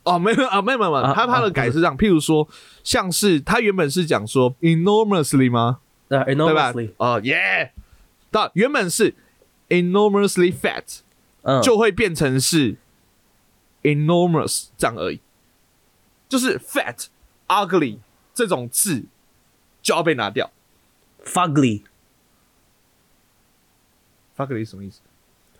[0.05, 2.47] 哦，没有啊，没有没有，没有啊他他的改是这样，譬如说，
[2.83, 5.79] 像是他原本是讲说 enormously 吗？
[6.07, 6.91] 对对吧，enormously，？
[6.97, 7.73] 哦耶，
[8.29, 9.15] 到原本是
[9.69, 10.99] enormously fat，
[11.41, 12.77] 嗯，就会变成是
[13.81, 15.19] enormous 这样而已，
[16.29, 17.07] 就是 fat、
[17.47, 17.97] ugly
[18.33, 19.05] 这种字
[19.81, 20.51] 就要被拿掉。
[21.25, 21.81] ugly
[24.37, 24.99] 是什么意思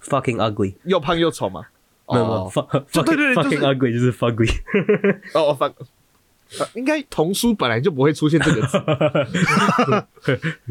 [0.04, 1.66] ？fucking ugly，又胖又丑吗？
[2.08, 4.52] 没有没有哦，fuck 就对对对 fucking 就是 ugly 就是 fugly，
[5.34, 5.74] 哦哦，fuck，
[6.60, 8.80] 呃应该童书本来就不会出现这个字，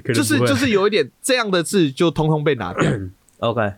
[0.15, 2.91] 就是就是有一点这样的字就通通被拿掉，
[3.39, 3.75] OK，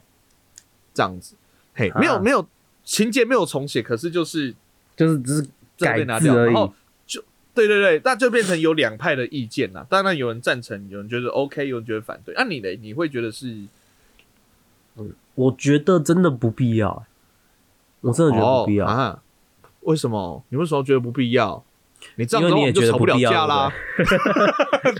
[0.92, 1.34] 这样子。
[1.74, 2.46] 嘿，啊没有没有
[2.84, 4.54] 情节没有重写，可是就是
[4.96, 6.74] 就是只是这改被拿掉，字而已然后。
[7.06, 7.22] 就
[7.54, 9.86] 对对对，那就变成有两派的意见啦。
[9.88, 12.34] 当然有人赞成，有人觉得 OK，有人觉得反对。
[12.36, 12.68] 那、你呢？
[12.82, 13.56] 你会觉得是
[15.34, 17.06] 我觉得真的不必要，
[18.00, 18.86] 我真的觉得不必要。
[18.86, 19.18] 哦啊？
[19.80, 20.44] 为什么？
[20.48, 21.64] 你为什么觉得不必要？
[22.16, 23.72] 你这样子我们就吵不了架啦，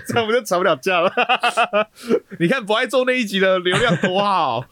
[0.07, 1.11] 这样我们就吵不了架了。
[2.39, 4.65] 你看不爱做那一集的流量多好，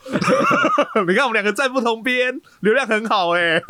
[1.07, 3.61] 你看我们两个站不同边，流量很好哎、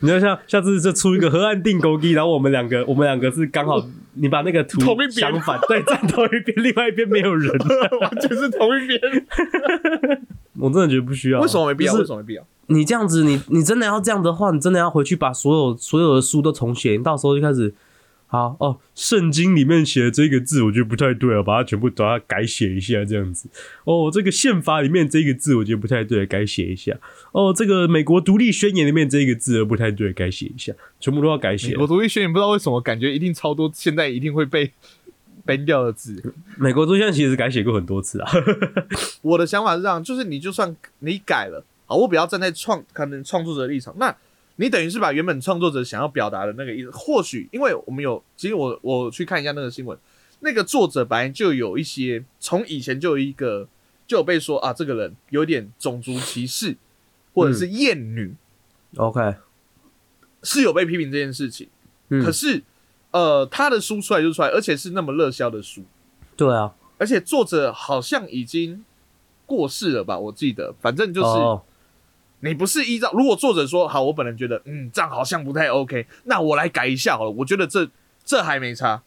[0.00, 3.82] 你要像下次就出一个河岸定勾机，然后我们两个我们两个是刚好
[4.14, 7.56] 你把那个图同一边相反，对，站同一边，另外一边没有人。
[8.00, 9.00] 完全是同一边。
[10.64, 11.40] 我真的觉得不需要。
[11.40, 11.92] 为什么没必要？
[11.92, 12.46] 就是为什么没必要？
[12.68, 17.74] 你这样子，你你真的要这样的话，你真的要回去把所有所有的书都重写，你到时候就开始，
[18.26, 23.50] 好哦，圣经里面写的这个字，我觉得不太对啊，把它全部把它改写一下，这样子。
[23.84, 26.98] 哦，这个宪法里面这个字，我觉得不太对，改写一下。
[27.32, 31.74] 哦，这个美国独立宣言里面这个字不太对，改写一下，全部都要改写美。
[31.74, 34.72] 国独立宣言不知道为什么感觉一定超多，现在一定会被
[35.46, 36.34] ban 掉的字。
[36.56, 38.30] 美国独立宣言其实改写过很多次啊。
[39.22, 44.14] 我的想法是这样，就是你就算你改了，好，我不要站在创可能创作者的立场，那
[44.56, 49.98] 你等于是把原本创作者想要表达的那个意思，或许因为我们有，其实我我去看一下那个新闻，
[50.40, 53.68] 那个作者本来就有一些从以前就有一个
[54.06, 56.76] 就有被说啊，这个人有点种族歧视
[57.32, 58.34] 或者是厌女
[58.96, 59.34] ，OK，
[60.42, 61.68] 是有被批评这件事情。
[62.10, 62.62] 嗯可，是
[63.14, 65.84] 呃，他的书出来就出来，而且是那么热销的书，
[66.36, 68.84] 对啊，而且作者好像已经
[69.46, 70.18] 过世了吧？
[70.18, 71.28] 我记得，反正就是。
[71.28, 71.62] 哦，
[72.40, 77.30] 你不是依照，如果作者说好，我本人觉得，嗯，这样好像不太 OK，那我来改一下好了。
[77.30, 77.88] 我觉得这
[78.24, 79.00] 这还没差，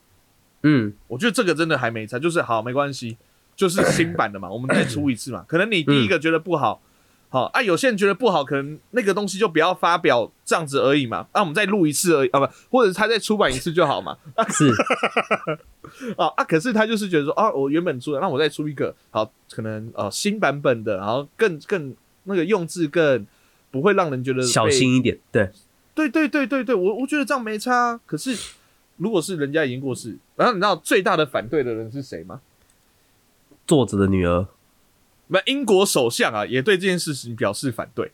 [0.64, 3.18] 嗯，我觉得这个真的还没差，就是好没关系，
[3.58, 5.44] 就是新版的嘛，我们再出一次嘛。
[5.48, 6.82] 可能你第一个觉得不好，
[7.30, 11.28] 好啊，有些人觉得不好，可能那个东西就不要发表这样子而已嘛。
[11.34, 14.18] 啊，我们再录一次而已啊，不，或者是他再出版一次就好嘛。
[14.48, 14.72] 是，
[16.16, 16.44] 啊啊！
[16.44, 23.28] 可是他就是觉得说啊，我原本出的，那我再出一个好，可能呃新版本的，然后更更那个用字更
[23.72, 25.50] 不会让人觉得小心一点，对，
[25.94, 28.00] 对对对对对，我我觉得这样没差啊。
[28.06, 28.38] 可是
[28.96, 32.40] 如果是人家已经过世，然后你知道最大的反对的人是谁吗？
[33.68, 34.48] 作者的女儿，
[35.28, 38.12] 那英国首相啊，也对这件事情表示反对。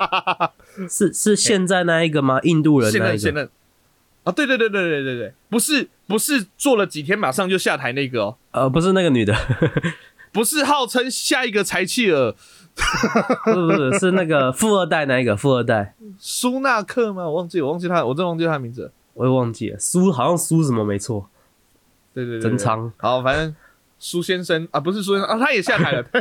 [0.88, 2.38] 是是现在那一个吗？
[2.42, 3.18] 印度人那一个？
[3.18, 3.48] 现在现在
[4.24, 9.34] 啊，对对对对对对对，不是不是做了几天马上就下台那个哦，呃，不是那个女的，
[10.32, 12.34] 不是号称下一个柴契尔
[13.44, 17.24] 不是不是是那个富二代那一个富二代，苏纳克吗？
[17.24, 18.92] 我忘记我忘记他，我真忘记他的名字了。
[19.14, 21.30] 我也忘记了，苏好像苏什么没错，
[22.12, 23.56] 对对对对真仓好，反正
[23.98, 26.02] 苏先生啊，不是苏先生啊，他也下台了，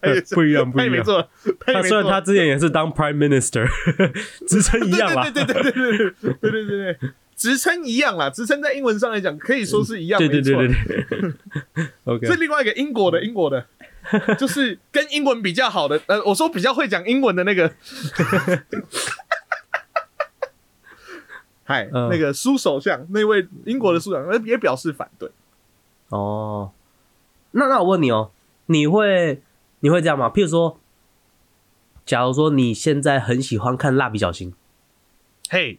[0.00, 0.84] 他也是不一样不一样。
[0.84, 1.28] 他也没做，
[1.60, 3.68] 他虽然他之前也是当 Prime Minister，
[4.46, 5.30] 职称一样啦。
[5.30, 11.32] 对对对对对对对对对职称一样啦，职称在英文上来讲可以说是一样，对对对对对。
[12.04, 13.64] OK，这另外一个英国的英国的，
[14.36, 17.72] 就是跟英文比较好的，呃，我说比较会讲英文的那个，
[21.62, 25.30] 嗨，嗯那个苏首相，那位英国的苏首相呃也表示反对。
[26.08, 26.72] 哦，
[27.52, 28.30] 那那我问你哦，
[28.66, 29.42] 你会
[29.80, 30.28] 你会这样吗？
[30.28, 30.78] 譬如说，
[32.06, 34.54] 假如说你现在很喜欢看蜡笔小新，
[35.50, 35.78] 嘿，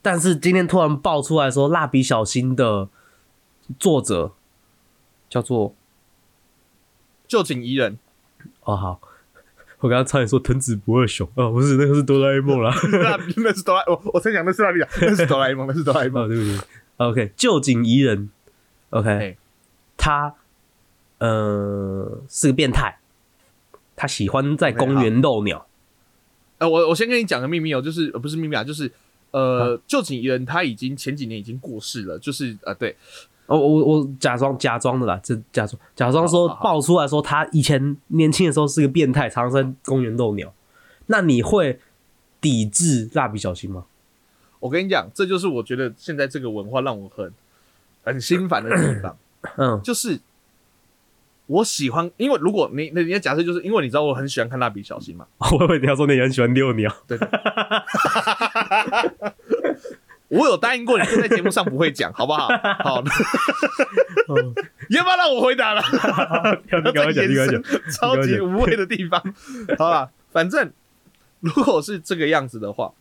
[0.00, 2.88] 但是今天突然爆出来说蜡笔小新的
[3.78, 4.32] 作者
[5.28, 5.74] 叫做
[7.28, 7.98] 旧井宜人，
[8.62, 9.00] 哦好，
[9.80, 11.28] 我刚刚差点说藤子不二雄。
[11.34, 12.72] 哦，不是那个是哆啦 A 梦啦。
[12.92, 16.24] 那那是哆啦，我我在讲那是蜡笔小，那是哆啦 A 梦，那是哆啦 A 梦。
[16.24, 16.58] 哦，对不对
[16.98, 18.30] ，OK，旧井宜人
[18.90, 19.38] ，OK，嘿
[19.96, 20.34] 他
[21.18, 22.98] 呃是个变态，
[23.94, 25.66] 他喜欢在公园逗鸟。
[26.58, 28.90] 呃，我我先跟你讲个秘密哦，就是呃不是秘密啊，就是
[29.30, 32.96] 呃，旧井宜人他已经前几年已经过世了，就是呃对，
[33.46, 40.52] 哦，我我假装假装的啦，这假装假装说爆出来说他以前年轻的时候是个变态，常常在公园逗鸟。
[41.06, 41.78] 那你会
[42.40, 43.84] 抵制蜡笔小新吗？
[44.58, 47.32] 我跟你讲，这就是我觉得现在这个文化让我很
[48.02, 49.16] 很心烦的地方，
[49.56, 50.18] 嗯，就是
[51.46, 55.26] 我喜欢，因为如果你你你的假设就是因为你知道我很喜欢看蜡笔小新嘛，
[55.58, 56.94] 我以为你要说你很喜欢遛鸟。
[57.06, 57.18] 对。
[60.28, 62.48] 我有答应过你，这在节目上不会讲，好不好？
[62.82, 63.04] 好，哦
[64.88, 65.80] 你要不要让我回答了？
[66.72, 67.62] 要你赶快讲，你赶快讲。
[67.92, 69.22] 超级无谓的地方。
[69.78, 70.72] 好啦，反正
[71.38, 72.92] 如果是这个样子的话，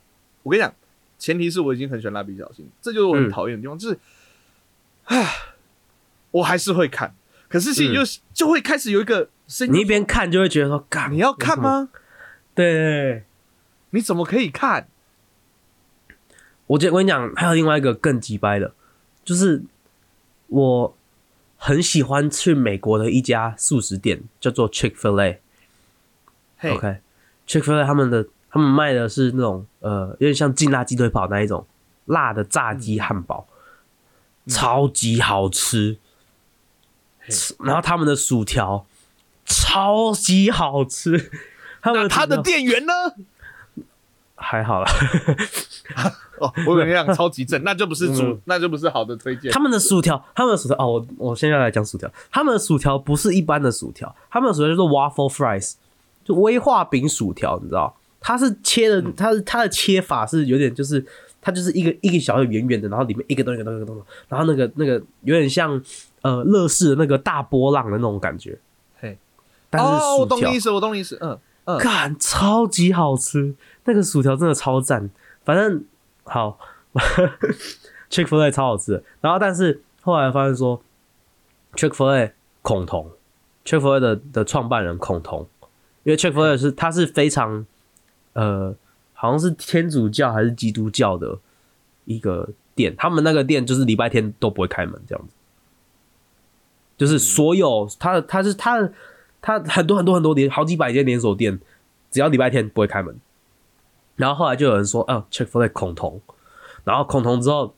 [0.43, 0.71] 我跟你讲，
[1.17, 3.97] 前提是我已经很喜欢蜡笔小新，这就是我很嗯讨厌的地方，就是，
[5.05, 5.33] 唉，
[6.35, 7.15] 我还是会看，
[7.47, 8.01] 可是心里就、
[8.33, 11.89] 就会开始有一个声音，你一边看就会觉得说，干，你要看吗？
[12.53, 13.23] 对
[13.91, 14.87] 你怎么可以看？
[16.67, 18.73] 我觉得我跟你讲，还有另外一个更鸡掰的，
[19.23, 19.63] 就是
[20.47, 20.97] 我
[21.55, 25.41] 很喜欢去美国的一家素食店，叫做 Chick Fil A。
[26.57, 31.65] 嘿 OK，Chick Fil A 他们的他们卖的是那种呃，有点像劲辣鸡腿堡那一种
[32.05, 33.47] 辣的炸鸡汉堡，
[34.47, 35.97] 超级好吃。
[37.27, 37.33] 嘿
[37.65, 38.85] 然后他们的薯条
[39.45, 41.31] 超级好吃，
[41.81, 42.93] 他们那他的店员呢？
[44.35, 44.91] 还好啦。
[46.39, 49.49] 哦，我跟你讲，超级正， 那就不是主，嗯那就不是好的推荐。
[49.51, 55.75] 他们的薯条，他们的薯条哦，我我现在来讲薯条，他们的薯条不是一般的薯条，他们的薯条叫做 waffle fries，
[56.25, 57.95] 就威化饼薯条，你知道？
[58.19, 61.03] 它是切的，它是它的切法是有点就是
[61.41, 65.81] 它就是一个一个小的圆圆的，然后里面一个东西一个东西一个东西，然后那个那个有点像
[66.25, 68.57] 呃乐事的那个大波浪的那种感觉，
[68.99, 69.15] 嘿，
[69.69, 75.11] 但是哦，我懂你意思，我懂你意思，嗯嗯，干超级好吃，那个薯条真的超赞。
[75.43, 75.83] 反正
[76.23, 76.57] 好
[78.09, 79.03] ，Chick Fil A 超好吃的。
[79.21, 80.81] 然后，但是后来发现说
[81.75, 82.33] ，Chick Fil A
[82.63, 83.11] 恐同
[83.63, 85.47] ，Chick Fil A 的的创办人恐同，
[86.01, 87.63] 因为 Chick Fil A 是他是非常
[88.33, 88.75] 呃，
[89.13, 91.37] 好像是天主教还是基督教的
[92.05, 95.33] 一个店，他们那个店就是礼拜天都不会开门这样子，
[96.97, 98.93] 就是所有他的他是他的
[99.41, 101.59] 他很多很多很多连好几百间连锁店，
[102.11, 103.15] 只要礼拜天不会开门。
[104.15, 106.21] 然后后来就有人说，哦 c h e c k Fil A 恐同，
[106.83, 107.73] 然后恐同之后，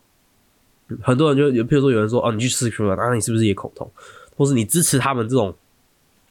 [1.02, 3.92] 很多人就有，譬如说有人说，哦，你去吃 A，那你是不是也恐同？
[4.36, 5.56] 或是你支持他们这种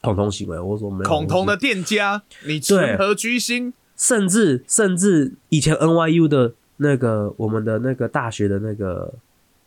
[0.01, 0.59] 恐同行为？
[0.61, 2.61] 我说没有，我是恐同的店家，你
[2.96, 3.75] 何居心？
[3.96, 9.14] 甚至甚至以前 NYU 的那个我们的那个大学的那个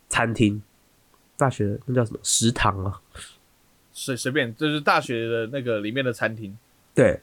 [0.08, 0.62] 餐厅，
[1.40, 3.00] 大学那叫什么食堂啊？
[3.92, 6.56] 随随便，就是大学的那个里面的餐厅。
[6.94, 7.20] 对，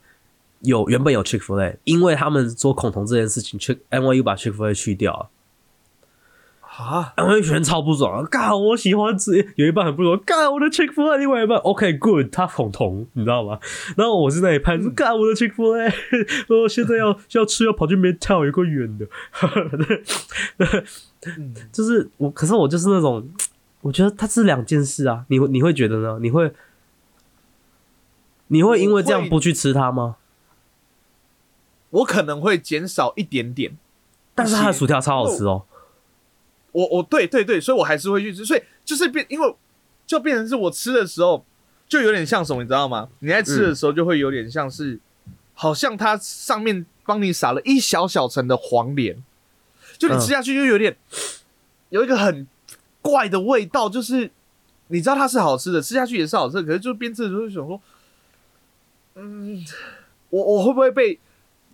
[0.60, 5.30] 有原本有 Chick Fil A，因为他们做恐同这件事情，Chick NYU 把 Chick Fil A 去掉了。
[6.60, 13.58] 啊，NYU 学生超不爽，干我喜欢吃，有一半很不爽，干我的 Chick Fil A，另外一半 OK good，他恐同，你知道吗？
[13.96, 15.92] 然后我是那一派，说干我的 Chick Fil A，
[16.62, 19.08] 我现在要要吃要跑去 Midtown 有个远的，
[21.36, 23.28] 嗯就是我，可是我就是那种，
[23.82, 26.18] 我觉得它是两件事啊，你会你会觉得呢？
[26.20, 26.52] 你会
[28.48, 30.16] 你会因为这样不去吃它吗？
[31.90, 33.76] 我可能会减少一点点，
[34.34, 35.64] 但是它的薯条超好吃哦。
[36.72, 39.56] 我我对对对，所以我还是会去吃，所以就是变，因为
[40.06, 41.44] 就变成是我吃的时候，
[41.88, 43.08] 就有点像什么，你知道吗？
[43.20, 45.00] 你在吃的时候就会有点像是，
[45.54, 49.24] 好像它上面帮你撒了一小小层的黄连，
[49.96, 50.96] 就你吃下去就有点、
[51.88, 52.46] 有一个很
[53.08, 54.30] 怪的味道，就是
[54.88, 57.80] 你知道它是好吃的，吃下去也是好吃，可是就边吃的时候就想说，
[59.14, 59.64] 嗯，
[60.30, 61.18] 我我会不会被？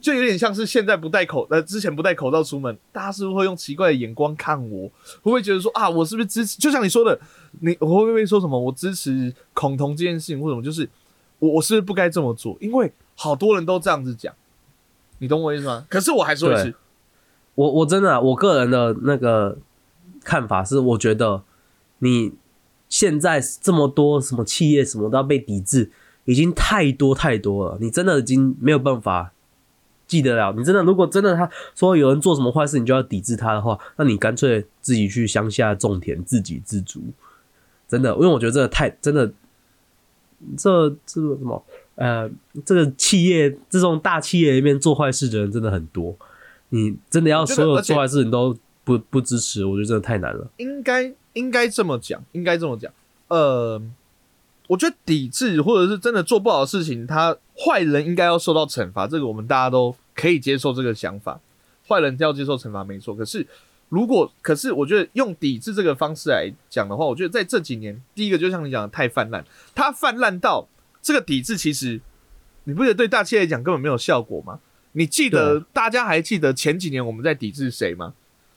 [0.01, 4.87] 就有点像是现在不戴口呃，之前不戴口罩出门，大家是不是会用奇怪的眼光看我？
[4.87, 6.59] 会不会觉得说啊，我是不是支持？
[6.59, 7.19] 就像你说的，
[7.61, 8.59] 你我会不会说什么？
[8.59, 10.63] 我支持恐同这件事情，或者什么？
[10.63, 10.87] 就是
[11.39, 12.55] 我我是不是不该这么做？
[12.61, 14.35] 因为好多人都这样子讲，
[15.21, 15.87] 你懂我意思吗？
[15.89, 16.75] 可是我还是会吃。
[17.55, 19.57] 我我真的我个人的那个
[20.25, 21.43] 看法是，我觉得
[21.99, 22.33] 你
[22.89, 25.91] 现在这么多什么企业什么都要被抵制，
[26.25, 29.31] 已经太多太多了，你真的已经没有办法。
[30.07, 37.01] 记得了，你真的如果真的他说有人做什么坏事，你就要抵制他的话，那你干脆自己去乡下种田，自给自足。
[37.89, 39.33] 真的，因为我觉得这个太真的，
[40.59, 42.31] 这这个什么呃，
[42.67, 46.15] 这个企业这种大企业里面做坏事的人真的很多。
[46.69, 50.51] 你真的要所有做坏事你都不不支持，我觉得真的太难了。
[50.59, 52.93] 应该应该这么讲，应该这么讲。
[53.29, 53.83] 呃，
[54.69, 57.37] 我觉得抵制或者是真的做不好的事情，他。
[57.57, 61.41] 坏人应该要受到惩罚，这个我们大家都可以接受这个想法。
[61.87, 63.15] 坏人要接受惩罚，没错。
[63.15, 63.47] 可是，
[63.91, 70.67] 如果可是，我觉得用抵制这个方式来讲的话，我觉得在这几年，第一个就像你讲的太泛滥，它泛滥到
[71.01, 72.01] 这个抵制，其实
[72.65, 74.59] 你不觉得对大企业讲根本没有效果吗？
[74.91, 78.15] 你记得大家还记得前几年我们在抵制谁吗？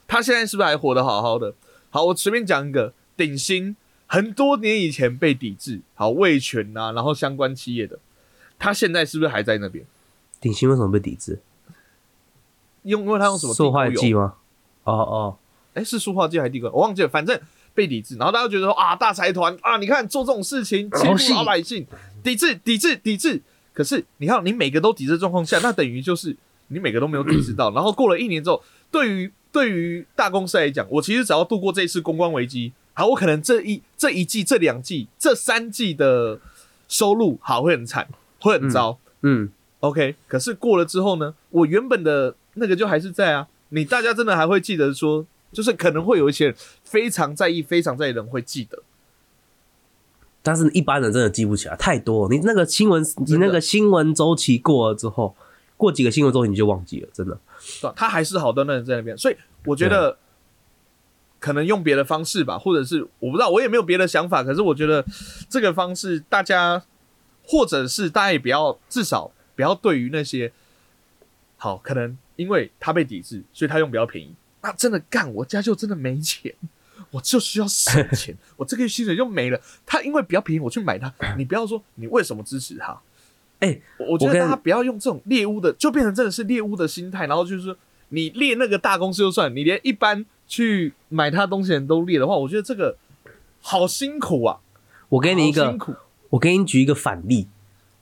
[0.07, 1.53] 他现在是不是还活得好好的？
[1.89, 7.99] 好，我随便讲一个鼎新，很多年以前被抵制，好味全啊，然后相关企业的。
[8.59, 9.85] 他现在是不是还在那边？
[10.39, 11.39] 鼎新为什么被抵制？
[12.83, 14.35] 用因为他用什么塑化剂吗？
[14.83, 15.37] 哦哦，
[15.73, 16.69] 哎，是塑化剂还是地沟？
[16.71, 17.39] 我忘记了，反正
[17.73, 18.15] 被抵制。
[18.15, 21.85] 然后大家觉得说啊，大财团啊，你看做这种事情欺负老百姓，
[22.23, 23.41] 抵制抵制抵制。
[23.73, 26.35] 可是你看，你每个都抵制状况下，那等于就是
[26.67, 27.71] 你每个都没有意识到。
[27.71, 36.39] 然后过了一年之后，对于对于大公司来讲，我其实只要度过这一次公关危机，好，我可能这一这一季、这两季、这三季的
[36.87, 38.07] 收入好会很惨。
[38.39, 39.49] 会很糟，嗯
[39.79, 40.13] ，OK。
[40.27, 43.47] 可是过了之后呢，我原本的那个就还是在啊。
[43.69, 48.83] 你大家真的还会记得说，就是可能会有一些人非常在意、非常在意的人会记得，
[50.43, 52.29] 但是一般人真的记不起来太多。
[52.29, 55.35] 你那个新闻，你那个新闻周期过了之后，
[55.77, 57.39] 过几个新闻之后你就忘记了，真的。
[57.95, 60.17] 他还是好端端的在那边，所以我觉得
[61.39, 64.43] 可能用别的方式吧，或者是我不知道，我也没有别的想法。
[64.43, 65.05] 可是我觉得
[65.49, 66.83] 这个方式大家。
[67.49, 70.51] 或者是大家也不要，至少不要对于那些
[71.55, 74.35] 好，可能因为他被抵制，所以他用比较便宜。
[74.61, 76.53] 那真的干，我家就真的没钱，
[77.09, 79.57] 我就需要省钱，我这个月薪水就没了。
[79.85, 81.09] 他因为比较便宜，我去买它。
[81.37, 82.99] 你不要说你为什么支持他？
[83.59, 87.25] 哎，我觉得大家不要用这种猎物的，就变成真的是猎物的心态。
[87.27, 87.75] 然后就是，
[88.09, 92.97] 你猎那个大公司就算，你连一般去买他东西人都猎的话，我觉得这个
[93.61, 94.59] 好辛苦啊！
[95.09, 95.93] 我给你一个辛苦。
[96.29, 97.47] 我给你举一个反例，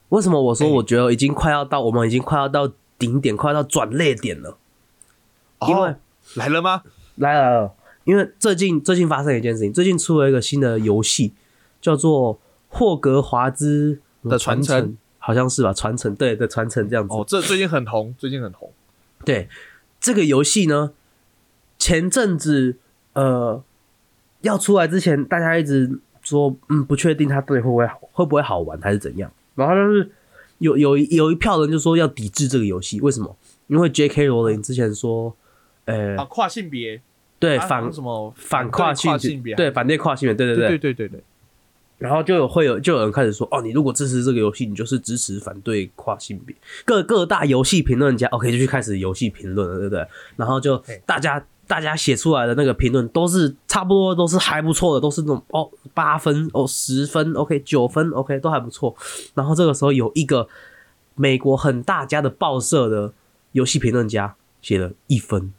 [0.10, 4.58] 为什么我说我觉得已经快要到，我们已经快要到顶点，快要到转捩点了？
[5.68, 5.96] 因为
[6.34, 6.82] 来了吗？
[7.18, 11.34] 来了，因为最近最近发生一件事情，最近出了一个新的游戏，
[11.80, 12.36] 叫做
[12.70, 14.90] 《霍格华兹的传承》，
[15.26, 15.74] 好像是吧？
[15.74, 17.14] 传承对对传承这样子。
[17.14, 18.72] 哦，这最近很红，最近很红。
[19.26, 19.50] 对
[20.00, 20.92] 这个游戏呢，
[21.80, 22.78] 前阵子
[23.14, 23.64] 呃
[24.42, 26.00] 要出来之前，大家一直。
[26.26, 29.32] 说嗯，不确定它到底会不会好，会不会好玩还是怎样？
[29.54, 30.10] 然后就是
[30.58, 33.38] 有有有一票人就说要抵制这个游戏，为什么？
[33.68, 34.26] 因为 J.K.
[34.26, 35.36] 罗琳之前说，
[35.86, 37.00] 呃，跨性别，
[37.38, 41.24] 对反什么反跨性别，对反对跨性别，对对对对对对对。
[41.98, 46.56] 然后就有会有就有人开始说，哦，你如果支持这个游戏，你就是支持反对跨性别。
[46.86, 50.08] 各各大游戏评论家，OK，就去开始游戏评论了，对不对？
[50.36, 51.46] 然后就大家。
[51.68, 58.96] 大家写出来的那个评论都是差不多，都是还不错的，都是那种哦八分哦十分，OK 九分，OK 都还不错。
[59.34, 60.48] 然后这个时候有一个
[61.16, 63.12] 美国很大家的报社的
[63.54, 65.52] 游戏评论家写了一分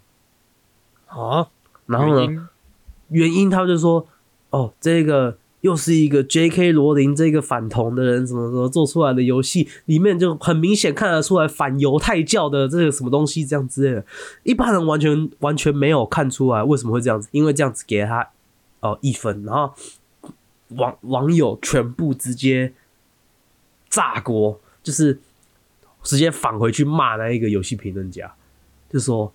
[1.08, 1.48] 啊，
[1.86, 2.48] 然后呢，
[3.08, 4.06] 原因他就说
[4.50, 5.36] 哦这个。
[5.62, 6.70] 又是一个 J.K.
[6.72, 14.04] 罗琳这个反同的人，什么怎么做出来的游戏里面就很明显看得出来反犹太教的这个什么东西这样之类的，
[14.44, 18.28] 一般人完全完全没有看出来为什么会这样子，因为这样子给他
[18.80, 19.74] 哦一分，然后
[20.68, 22.72] 网网友全部直接
[23.88, 25.18] 炸锅，就是
[26.02, 28.32] 直接返回去骂那一个游戏评论家，
[28.88, 29.32] 就说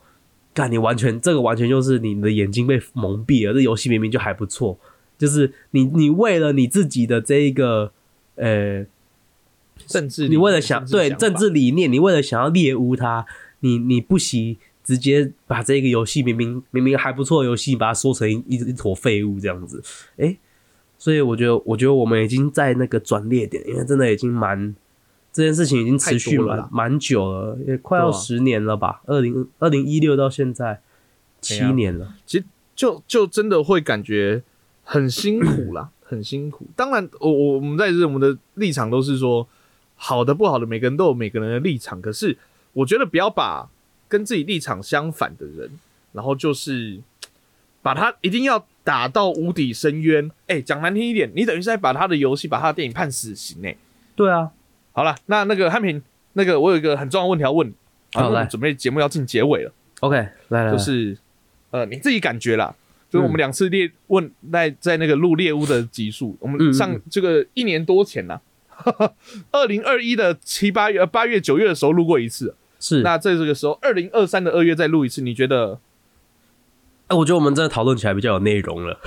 [0.54, 4.78] 干你完全这个完全就是你的眼睛被蒙蔽了，这游戏明明就还不错。
[5.22, 7.92] 就是你，你为了你自己的这一个
[8.38, 8.84] 呃
[9.86, 13.24] 政治，你为了想对政治理念，你为了想要猎污它，
[13.60, 19.84] 你你不惜直接把这个游戏明明明明还不错的游戏，把它说成一一坨废物这样子，
[20.18, 20.36] 哎，
[20.98, 24.76] 所以我觉得，我觉得我们已经在那个转捩点，因为真的已经蛮
[25.32, 29.04] 这件事情已经持续了蛮蛮久了，也快要十年了吧？
[29.06, 30.82] 二零二零一六到现在
[31.40, 32.16] 七年了。
[32.26, 32.46] 其实。
[32.74, 34.42] 就就真的会感觉
[34.84, 36.66] 很辛苦啦， 很辛苦。
[36.76, 39.48] 当然，我我我们在这我们的立场都是说，
[39.96, 42.02] 好的不好的，每个人都有每个人的立场。
[42.02, 42.38] 可是
[42.74, 43.70] 我觉得不要把
[44.08, 45.70] 跟自己立场相反的人，
[46.14, 47.00] 然后就是
[47.82, 50.30] 把他一定要打到无底深渊。
[50.48, 53.76] 哎、讲难听一点，你等于是在把他的游戏、把他的电影判死刑哎、
[54.16, 54.52] 对啊，
[54.92, 56.02] 好了，那那个汉平，
[56.34, 57.74] 那个我有一个很重要的问题要问你。
[58.14, 59.72] 好来那我们准备节目要进结尾了。
[60.02, 61.18] OK，来，就是
[61.70, 62.76] 呃你自己感觉啦，
[63.12, 68.40] 就是我们嗯两次猎问在在那个录猎物的集数，我嗯们上这个一年多前呐、
[69.52, 73.02] 二零二一的七八月、呃八月、九月的时候录过一次，是。
[73.02, 75.80] 那在这个时候，二零二三的二月再录一次，你觉得
[77.08, 78.98] 哎，我觉得我们真的讨论起来比较有内容了。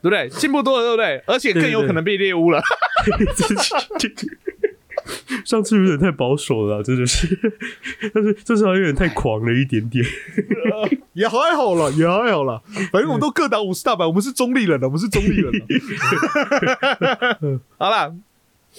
[0.00, 0.28] 对不对？
[0.28, 1.22] 进步多了，对不对？
[1.26, 2.62] 而且更有可能被猎物了。
[5.44, 7.38] 上次有点太保守了啊，真的是，
[8.14, 10.04] 但是这次好像有点太狂了一点点。
[11.12, 15.60] 也还好了，也还好了，反正我们都各打五十大板，我们是中立人了，我们是中立人了。
[17.78, 18.12] 好啦，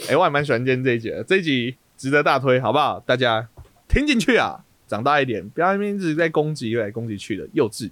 [0.10, 3.00] 哎、我还蛮喜欢今天这一集的，这一集值得大推，好不好？
[3.06, 3.48] 大家
[3.88, 7.92] 听进去啊，长大一点，不要一直在攻击来攻击去的，幼稚。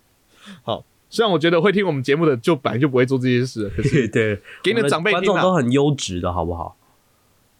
[0.63, 6.75] 好，虽然我觉得会听我们节目的就本来就不会做这些事了，可是对，给你的长辈听啊观众都很优质的，好不好？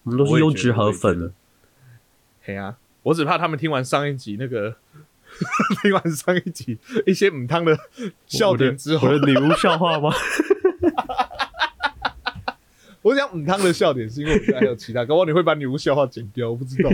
[0.04, 1.34] 我们都是优质河我也觉得粉。
[2.42, 4.76] 嘿啊，我只怕他们听完上一集那个，
[5.82, 7.78] 听完上一集一些母汤的
[8.28, 10.12] 笑点之后我，的礼物笑话吗？
[13.02, 16.90] 我讲母汤的笑点是因为我觉得还有其他，搞不好你会把女巫笑话剪掉，我不知道。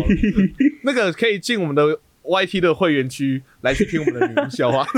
[0.83, 1.99] 那个可以进我们的
[2.29, 4.85] YT 的会员区来去听我们的女巫笑话。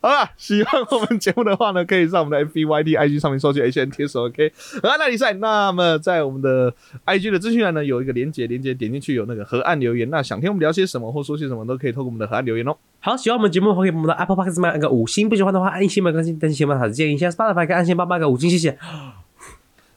[0.00, 4.52] 好了，喜欢我们节目的话呢，可以上我们的 FB、YT、IG 上面搜寻 HN 贴手 OK。
[4.80, 6.72] 河岸大比赛，那么在我们的
[7.06, 10.08] IG 的资讯栏呢有一个连接，连接点进去有那个河岸留言。
[10.10, 12.76] 那想听我们聊些什么或说些什么，都可以透过我们的河岸留言哦。
[13.00, 16.38] 好，喜欢我们节目的话，可以帮我们的 Apple Podcast 按个五星；不喜欢的话，按一星、半更新。
[16.38, 18.78] 但是喜欢的话，建议一下 Spotify 可以按星帮按个五星，谢谢。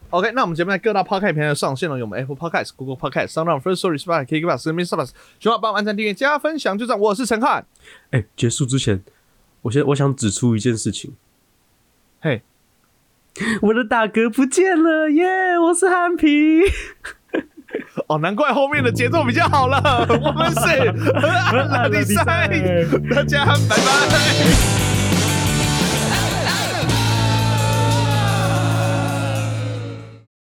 [0.09, 6.99] OK，那我们节目在各大 Podcast 平台上线了，有我们 Apple Podcast、Google Podcast、Sound、First Story、Spotify、KKBox、s m i s u b s 希望帮我们按赞、订阅、加分享，就这样。
[6.99, 7.65] 我是陈汉，
[8.11, 9.03] 哎、结束之前，
[9.63, 11.13] 我先我想指出一件事情，
[12.21, 12.41] 嘿，
[13.63, 16.61] 我的大哥不见了耶我是汉皮。
[18.07, 19.77] 哦，难怪后面的节奏比较好了。
[20.23, 22.47] 我们是河岸拉力赛，
[23.13, 24.96] 大家拜拜。